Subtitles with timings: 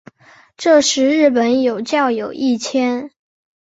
[0.57, 3.11] 这时日本有教友一千。